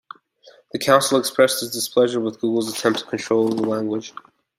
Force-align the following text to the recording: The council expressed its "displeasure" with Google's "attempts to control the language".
The 0.71 0.79
council 0.79 1.19
expressed 1.19 1.61
its 1.61 1.73
"displeasure" 1.73 2.19
with 2.19 2.39
Google's 2.41 2.75
"attempts 2.75 3.03
to 3.03 3.07
control 3.07 3.49
the 3.49 3.61
language". 3.61 4.15